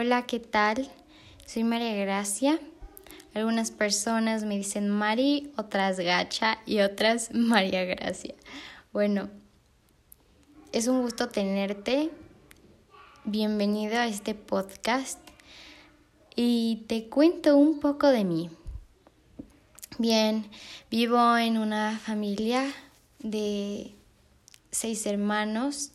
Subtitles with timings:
[0.00, 0.88] Hola, ¿qué tal?
[1.44, 2.60] Soy María Gracia.
[3.34, 8.36] Algunas personas me dicen Mari, otras Gacha y otras María Gracia.
[8.92, 9.28] Bueno,
[10.70, 12.12] es un gusto tenerte.
[13.24, 15.18] Bienvenido a este podcast
[16.36, 18.50] y te cuento un poco de mí.
[19.98, 20.48] Bien,
[20.92, 22.72] vivo en una familia
[23.18, 23.96] de
[24.70, 25.90] seis hermanos.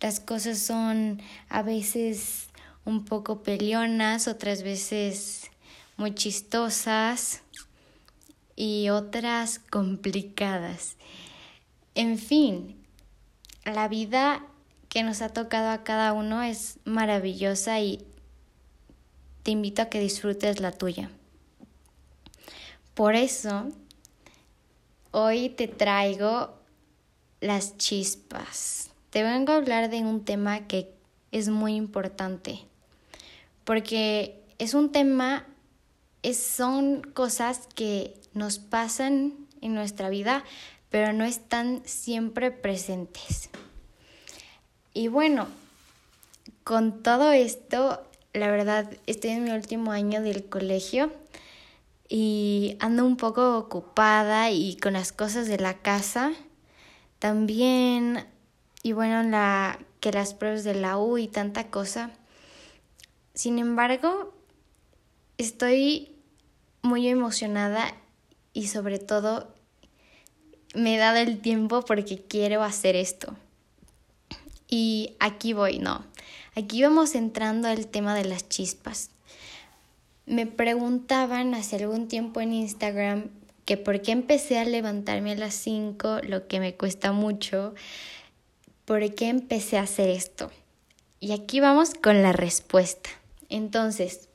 [0.00, 2.48] Las cosas son a veces
[2.84, 5.50] un poco peleonas, otras veces
[5.96, 7.42] muy chistosas
[8.56, 10.96] y otras complicadas.
[11.94, 12.76] En fin,
[13.64, 14.44] la vida
[14.88, 18.04] que nos ha tocado a cada uno es maravillosa y
[19.42, 21.10] te invito a que disfrutes la tuya.
[22.94, 23.68] Por eso,
[25.10, 26.54] hoy te traigo
[27.40, 28.90] las chispas.
[29.10, 30.92] Te vengo a hablar de un tema que
[31.30, 32.60] es muy importante,
[33.64, 35.46] porque es un tema,
[36.22, 40.44] es, son cosas que nos pasan en nuestra vida,
[40.90, 43.50] pero no están siempre presentes.
[44.92, 45.48] Y bueno,
[46.62, 48.02] con todo esto,
[48.32, 51.12] la verdad, estoy en mi último año del colegio
[52.08, 56.32] y ando un poco ocupada y con las cosas de la casa
[57.18, 58.26] también,
[58.82, 62.10] y bueno, la, que las pruebas de la U y tanta cosa.
[63.34, 64.32] Sin embargo,
[65.38, 66.14] estoy
[66.82, 67.92] muy emocionada
[68.52, 69.52] y sobre todo
[70.74, 73.34] me he dado el tiempo porque quiero hacer esto.
[74.68, 76.04] Y aquí voy, no.
[76.54, 79.10] Aquí vamos entrando al tema de las chispas.
[80.26, 83.30] Me preguntaban hace algún tiempo en Instagram
[83.64, 87.74] que por qué empecé a levantarme a las 5, lo que me cuesta mucho,
[88.84, 90.50] por qué empecé a hacer esto.
[91.18, 93.10] Y aquí vamos con la respuesta.
[93.54, 94.28] Entonces,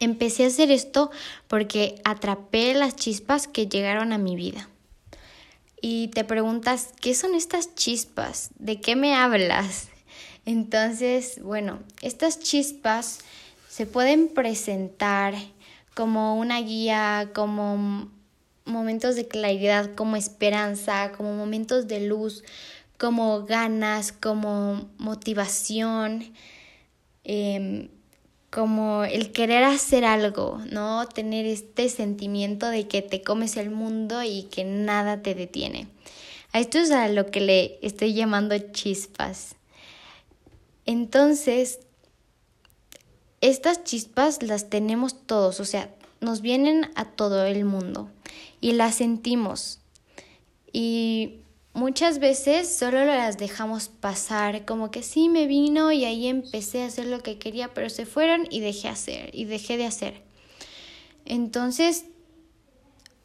[0.00, 1.10] empecé a hacer esto
[1.48, 4.70] porque atrapé las chispas que llegaron a mi vida.
[5.82, 8.48] Y te preguntas, ¿qué son estas chispas?
[8.58, 9.88] ¿De qué me hablas?
[10.46, 13.18] Entonces, bueno, estas chispas
[13.68, 15.34] se pueden presentar
[15.94, 18.08] como una guía, como
[18.64, 22.44] momentos de claridad, como esperanza, como momentos de luz,
[22.96, 26.32] como ganas, como motivación,
[27.24, 27.88] em,
[28.50, 31.08] como el querer hacer algo, ¿no?
[31.08, 35.88] Tener este sentimiento de que te comes el mundo y que nada te detiene.
[36.52, 39.56] A esto es a lo que le estoy llamando chispas.
[40.86, 41.80] Entonces,
[43.40, 48.08] estas chispas las tenemos todos, o sea, nos vienen a todo el mundo
[48.60, 49.80] y las sentimos.
[50.72, 51.40] Y
[51.74, 56.86] muchas veces solo las dejamos pasar, como que sí me vino y ahí empecé a
[56.86, 60.22] hacer lo que quería, pero se fueron y dejé hacer y dejé de hacer.
[61.26, 62.06] Entonces,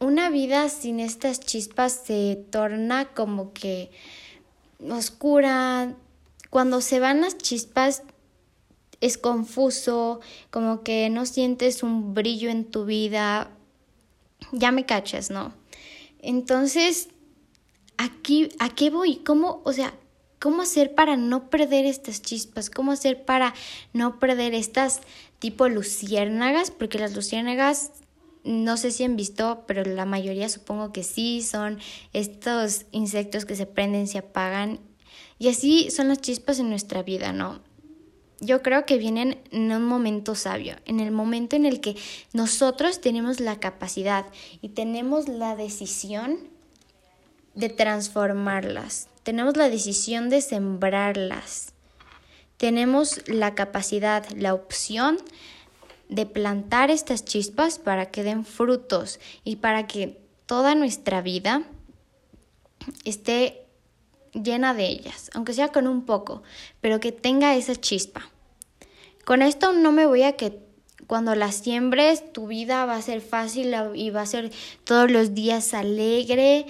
[0.00, 3.90] una vida sin estas chispas se torna como que
[4.90, 5.94] oscura.
[6.50, 8.02] Cuando se van las chispas
[9.00, 10.20] es confuso,
[10.50, 13.50] como que no sientes un brillo en tu vida,
[14.52, 15.52] ya me cachas, ¿no?
[16.20, 17.08] Entonces,
[17.96, 19.16] aquí, ¿a qué voy?
[19.16, 19.94] ¿Cómo, o sea,
[20.40, 22.70] cómo hacer para no perder estas chispas?
[22.70, 23.54] ¿Cómo hacer para
[23.92, 25.00] no perder estas
[25.38, 26.70] tipo luciérnagas?
[26.70, 27.92] Porque las luciérnagas,
[28.44, 31.78] no sé si han visto, pero la mayoría supongo que sí, son
[32.12, 34.80] estos insectos que se prenden, se apagan.
[35.38, 37.60] Y así son las chispas en nuestra vida, ¿no?
[38.42, 41.96] yo creo que vienen en un momento sabio, en el momento en el que
[42.32, 44.26] nosotros tenemos la capacidad
[44.60, 46.51] y tenemos la decisión
[47.54, 51.72] de transformarlas, tenemos la decisión de sembrarlas,
[52.56, 55.18] tenemos la capacidad, la opción
[56.08, 61.62] de plantar estas chispas para que den frutos y para que toda nuestra vida
[63.04, 63.62] esté
[64.32, 66.42] llena de ellas, aunque sea con un poco,
[66.80, 68.28] pero que tenga esa chispa.
[69.24, 70.58] Con esto no me voy a que
[71.06, 74.50] cuando las siembres tu vida va a ser fácil y va a ser
[74.84, 76.66] todos los días alegre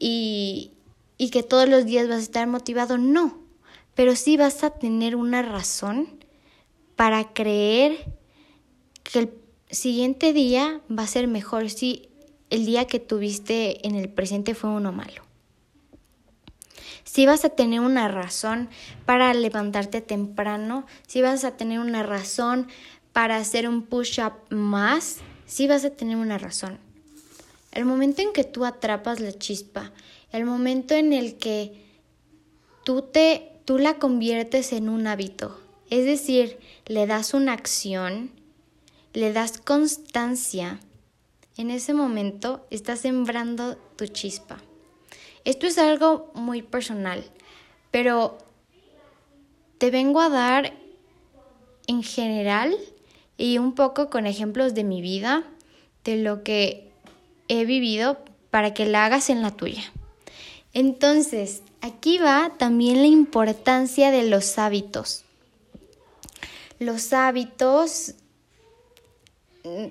[0.00, 0.72] y,
[1.16, 3.38] y que todos los días vas a estar motivado, no,
[3.94, 6.08] pero sí vas a tener una razón
[6.96, 8.12] para creer
[9.04, 9.30] que el
[9.70, 12.08] siguiente día va a ser mejor si
[12.50, 15.30] el día que tuviste en el presente fue uno malo
[17.04, 18.68] si vas a tener una razón
[19.04, 22.68] para levantarte temprano, si vas a tener una razón
[23.12, 26.78] para hacer un push-up más, si vas a tener una razón.
[27.72, 29.92] El momento en que tú atrapas la chispa,
[30.32, 31.84] el momento en el que
[32.84, 35.56] tú te tú la conviertes en un hábito,
[35.90, 38.32] Es decir, le das una acción,
[39.12, 40.80] le das constancia.
[41.56, 44.58] En ese momento estás sembrando tu chispa.
[45.44, 47.24] Esto es algo muy personal,
[47.92, 48.38] pero
[49.78, 50.74] te vengo a dar
[51.86, 52.76] en general
[53.36, 55.44] y un poco con ejemplos de mi vida,
[56.02, 56.89] de lo que
[57.50, 58.18] he vivido
[58.50, 59.82] para que la hagas en la tuya.
[60.72, 65.24] Entonces, aquí va también la importancia de los hábitos.
[66.78, 68.14] Los hábitos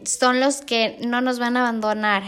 [0.06, 2.24] son los que no nos van a abandonar.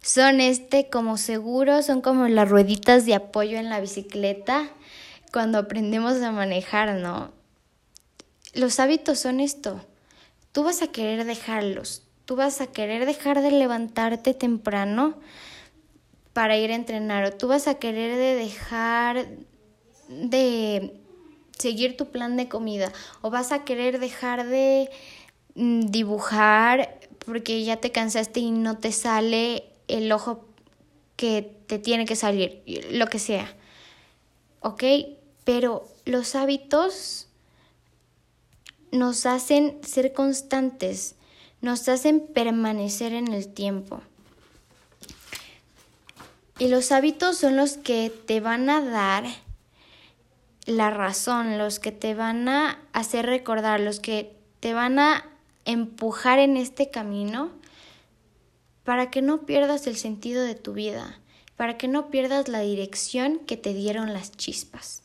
[0.00, 4.70] Son este como seguros, son como las rueditas de apoyo en la bicicleta
[5.32, 7.32] cuando aprendemos a manejar, ¿no?
[8.54, 9.84] Los hábitos son esto.
[10.52, 12.02] Tú vas a querer dejarlos.
[12.24, 15.18] Tú vas a querer dejar de levantarte temprano
[16.32, 19.26] para ir a entrenar o tú vas a querer de dejar
[20.08, 21.00] de
[21.58, 24.90] seguir tu plan de comida o vas a querer dejar de
[25.54, 30.46] mm, dibujar porque ya te cansaste y no te sale el ojo
[31.16, 33.54] que te tiene que salir, lo que sea.
[34.60, 34.82] ¿Ok?
[35.44, 37.28] Pero los hábitos
[38.90, 41.14] nos hacen ser constantes,
[41.62, 44.02] nos hacen permanecer en el tiempo.
[46.58, 49.24] Y los hábitos son los que te van a dar
[50.66, 55.24] la razón, los que te van a hacer recordar, los que te van a
[55.64, 57.50] empujar en este camino
[58.84, 61.20] para que no pierdas el sentido de tu vida,
[61.56, 65.02] para que no pierdas la dirección que te dieron las chispas.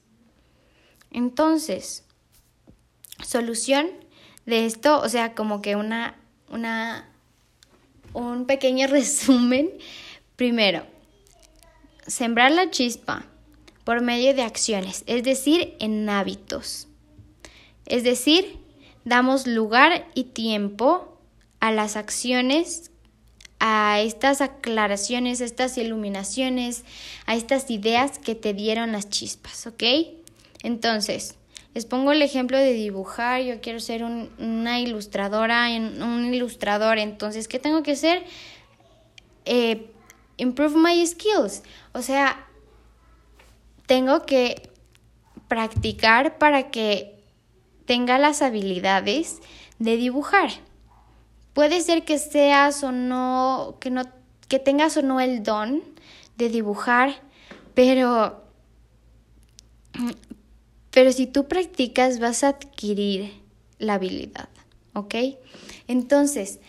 [1.12, 2.04] Entonces,
[3.24, 3.88] solución
[4.46, 6.18] de esto, o sea, como que una,
[6.50, 7.10] una,
[8.14, 9.70] un pequeño resumen.
[10.36, 10.86] Primero,
[12.06, 13.26] sembrar la chispa
[13.84, 16.88] por medio de acciones, es decir, en hábitos.
[17.86, 18.58] Es decir,
[19.06, 21.18] damos lugar y tiempo
[21.60, 22.92] a las acciones,
[23.60, 26.84] a estas aclaraciones, a estas iluminaciones,
[27.26, 29.84] a estas ideas que te dieron las chispas, ¿ok?
[30.64, 31.36] Entonces,
[31.78, 37.60] les pongo el ejemplo de dibujar, yo quiero ser una ilustradora, un ilustrador, entonces, ¿qué
[37.60, 38.26] tengo que hacer?
[39.46, 39.88] Eh,
[40.38, 41.62] improve my skills.
[41.94, 42.48] O sea,
[43.86, 44.72] tengo que
[45.48, 47.14] practicar para que
[47.86, 49.38] tenga las habilidades
[49.78, 50.50] de dibujar.
[51.54, 54.02] Puede ser que seas o no, que no,
[54.48, 55.84] que tengas o no el don
[56.38, 57.22] de dibujar,
[57.76, 58.42] pero,
[60.98, 63.32] pero si tú practicas vas a adquirir
[63.78, 64.50] la habilidad,
[64.96, 65.14] ¿ok?
[65.88, 66.60] Entonces,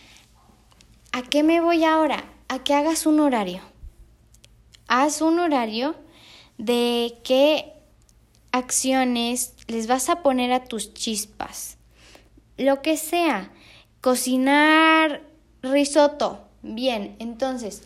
[1.11, 2.23] ¿a qué me voy ahora?
[2.47, 3.61] a que hagas un horario.
[4.87, 5.95] Haz un horario
[6.59, 7.73] de qué
[8.51, 11.79] acciones les vas a poner a tus chispas.
[12.55, 13.51] Lo que sea.
[13.99, 15.23] Cocinar
[15.63, 16.45] risotto.
[16.61, 17.81] Bien, entonces,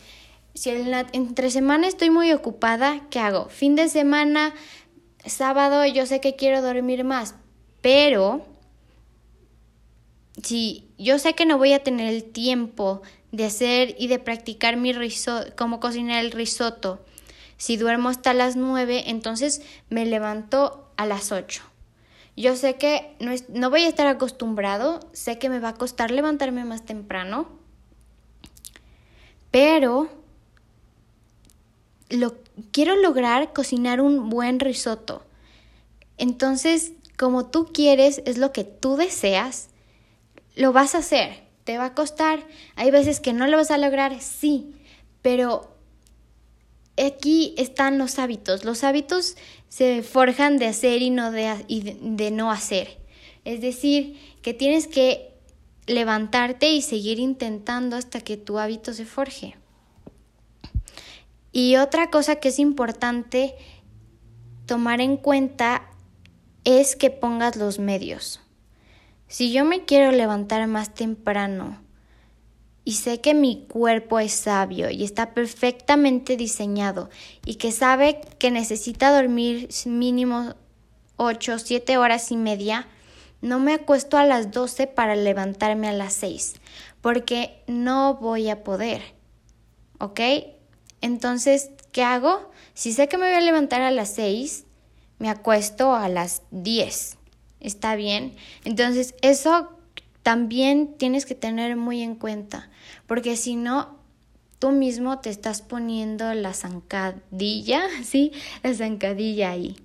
[0.54, 3.48] si entre semana estoy muy ocupada, ¿qué hago?
[3.48, 4.54] Fin de semana,
[5.26, 7.34] sábado, yo sé que quiero dormir más,
[7.80, 8.44] pero
[10.42, 14.76] si yo sé que no voy a tener el tiempo de hacer y de practicar
[14.76, 17.04] mi risotto, cómo cocinar el risotto.
[17.56, 21.62] Si duermo hasta las 9, entonces me levanto a las 8.
[22.36, 26.10] Yo sé que no, no voy a estar acostumbrado, sé que me va a costar
[26.10, 27.48] levantarme más temprano,
[29.50, 30.08] pero
[32.16, 32.36] lo,
[32.70, 35.24] quiero lograr cocinar un buen risotto.
[36.18, 39.68] Entonces, como tú quieres, es lo que tú deseas,
[40.56, 41.44] lo vas a hacer.
[41.64, 42.46] ¿Te va a costar?
[42.76, 44.74] Hay veces que no lo vas a lograr, sí,
[45.22, 45.74] pero
[47.02, 48.64] aquí están los hábitos.
[48.64, 49.36] Los hábitos
[49.68, 52.98] se forjan de hacer y, no de, y de no hacer.
[53.44, 55.32] Es decir, que tienes que
[55.86, 59.56] levantarte y seguir intentando hasta que tu hábito se forje.
[61.56, 63.54] Y otra cosa que es importante
[64.66, 65.88] tomar en cuenta
[66.64, 68.40] es que pongas los medios.
[69.28, 71.80] Si yo me quiero levantar más temprano
[72.84, 77.08] y sé que mi cuerpo es sabio y está perfectamente diseñado
[77.46, 80.56] y que sabe que necesita dormir mínimo
[81.18, 82.88] 8, 7 horas y media,
[83.42, 86.54] no me acuesto a las 12 para levantarme a las 6,
[87.00, 89.02] porque no voy a poder.
[90.00, 90.18] ¿Ok?
[91.04, 92.50] Entonces, ¿qué hago?
[92.72, 94.64] Si sé que me voy a levantar a las 6,
[95.18, 97.18] me acuesto a las 10
[97.64, 98.36] está bien.
[98.64, 99.70] Entonces, eso
[100.22, 102.70] también tienes que tener muy en cuenta,
[103.06, 103.98] porque si no,
[104.58, 108.32] tú mismo te estás poniendo la zancadilla, ¿sí?
[108.62, 109.76] La zancadilla ahí.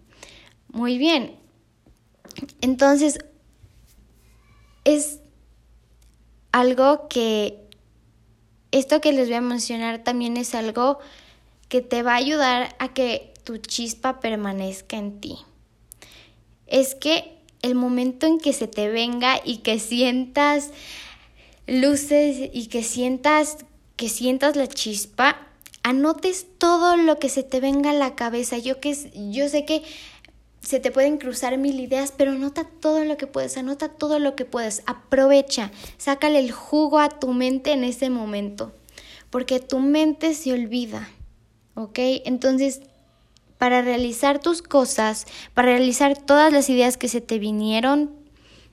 [0.71, 1.35] Muy bien.
[2.61, 3.17] Entonces,
[4.83, 5.21] es
[6.51, 7.68] algo que
[8.71, 10.99] esto que les voy a mencionar también es algo
[11.67, 15.37] que te va a ayudar a que tu chispa permanezca en ti.
[16.67, 20.71] Es que el momento en que se te venga y que sientas
[21.67, 23.57] luces y que sientas
[23.95, 25.45] que sientas la chispa,
[25.83, 28.57] anotes todo lo que se te venga a la cabeza.
[28.57, 28.95] Yo que
[29.31, 29.83] yo sé que
[30.61, 34.35] se te pueden cruzar mil ideas, pero anota todo lo que puedes, anota todo lo
[34.35, 38.73] que puedes, aprovecha, sácale el jugo a tu mente en ese momento,
[39.29, 41.09] porque tu mente se olvida,
[41.75, 41.99] ¿ok?
[42.25, 42.81] Entonces,
[43.57, 48.11] para realizar tus cosas, para realizar todas las ideas que se te vinieron,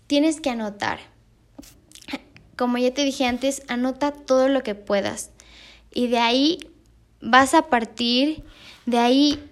[0.07, 1.01] tienes que anotar.
[2.57, 5.31] Como ya te dije antes, anota todo lo que puedas.
[5.93, 6.71] Y de ahí
[7.21, 8.45] vas a partir,
[8.87, 9.43] de ahí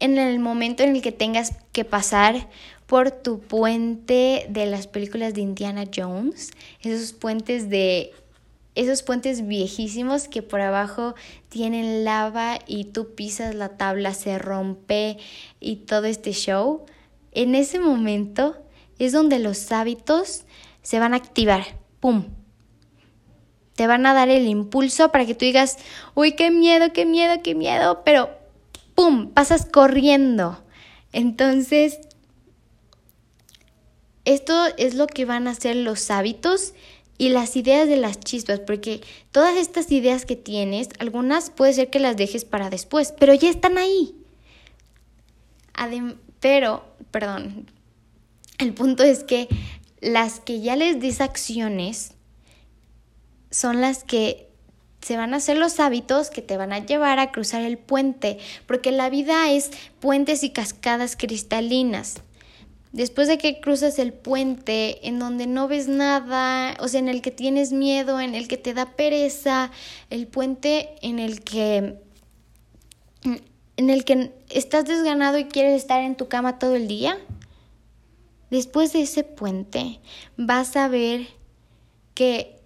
[0.00, 2.48] en el momento en el que tengas que pasar
[2.86, 6.50] por tu puente de las películas de Indiana Jones,
[6.80, 8.12] esos puentes de
[8.74, 11.16] esos puentes viejísimos que por abajo
[11.48, 15.18] tienen lava y tú pisas la tabla, se rompe
[15.58, 16.86] y todo este show.
[17.32, 18.56] En ese momento
[19.00, 20.44] es donde los hábitos
[20.82, 21.64] se van a activar.
[21.98, 22.26] ¡Pum!
[23.74, 25.78] Te van a dar el impulso para que tú digas,
[26.14, 28.37] uy, qué miedo, qué miedo, qué miedo, pero
[28.98, 29.28] ¡pum!
[29.28, 30.60] pasas corriendo.
[31.12, 32.00] Entonces,
[34.24, 36.74] esto es lo que van a ser los hábitos
[37.16, 39.00] y las ideas de las chispas, porque
[39.30, 43.48] todas estas ideas que tienes, algunas puede ser que las dejes para después, pero ya
[43.48, 44.16] están ahí.
[46.40, 47.70] pero, perdón,
[48.58, 49.46] el punto es que
[50.00, 52.14] las que ya les des acciones
[53.52, 54.47] son las que
[55.00, 58.38] se van a hacer los hábitos que te van a llevar a cruzar el puente,
[58.66, 62.22] porque la vida es puentes y cascadas cristalinas.
[62.92, 67.20] Después de que cruzas el puente en donde no ves nada, o sea, en el
[67.20, 69.70] que tienes miedo, en el que te da pereza,
[70.08, 72.00] el puente en el que
[73.76, 77.16] en el que estás desganado y quieres estar en tu cama todo el día,
[78.50, 80.00] después de ese puente
[80.36, 81.28] vas a ver
[82.14, 82.57] que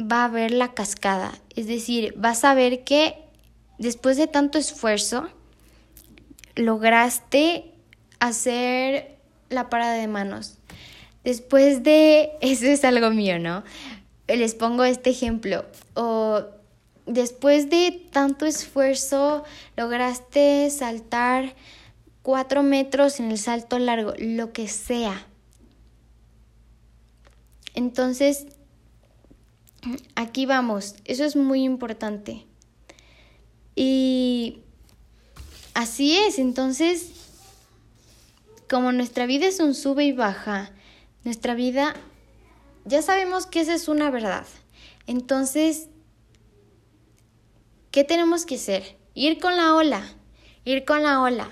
[0.00, 1.32] va a haber la cascada.
[1.56, 3.16] Es decir, vas a ver que
[3.78, 5.28] después de tanto esfuerzo,
[6.56, 7.72] lograste
[8.18, 9.16] hacer
[9.48, 10.58] la parada de manos.
[11.24, 13.64] Después de, eso es algo mío, ¿no?
[14.28, 15.64] Les pongo este ejemplo.
[15.94, 16.44] O
[17.06, 19.44] después de tanto esfuerzo,
[19.76, 21.54] lograste saltar
[22.22, 25.26] cuatro metros en el salto largo, lo que sea.
[27.74, 28.46] Entonces,
[30.14, 32.46] aquí vamos, eso es muy importante.
[33.74, 34.58] Y
[35.74, 37.12] así es, entonces,
[38.68, 40.70] como nuestra vida es un sube y baja,
[41.24, 41.94] nuestra vida,
[42.84, 44.46] ya sabemos que esa es una verdad.
[45.06, 45.88] Entonces,
[47.90, 48.96] ¿qué tenemos que hacer?
[49.14, 50.02] Ir con la ola,
[50.64, 51.48] ir con la ola.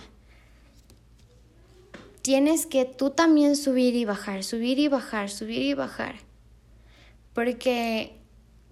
[2.22, 6.16] Tienes que tú también subir y bajar, subir y bajar, subir y bajar.
[7.32, 8.17] Porque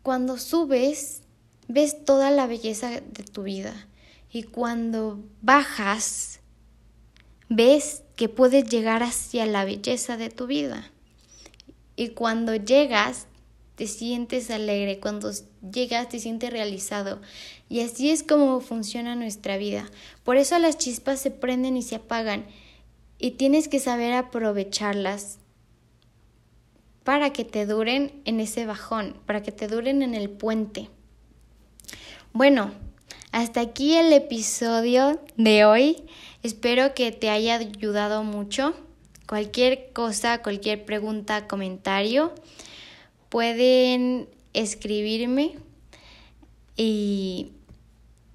[0.07, 1.23] cuando subes,
[1.67, 3.89] ves toda la belleza de tu vida.
[4.31, 6.39] Y cuando bajas,
[7.49, 10.93] ves que puedes llegar hacia la belleza de tu vida.
[11.97, 13.27] Y cuando llegas,
[13.75, 15.33] te sientes alegre, cuando
[15.73, 17.21] llegas te sientes realizado.
[17.69, 19.91] Y así es como funciona nuestra vida.
[20.23, 22.47] Por eso las chispas se prenden y se apagan.
[23.19, 25.41] Y tienes que saber aprovecharlas
[27.07, 30.91] para que te duren en ese bajón, para que te duren en el puente.
[32.33, 32.73] Bueno,
[33.31, 36.03] hasta aquí el episodio de hoy.
[36.43, 38.75] Espero que te haya ayudado mucho.
[39.29, 42.35] Cualquier cosa, cualquier pregunta, comentario,
[43.29, 45.55] pueden escribirme
[46.77, 47.53] y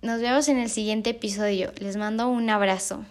[0.02, 1.74] nos vemos en el siguiente episodio.
[1.80, 3.04] Les mando un abrazo.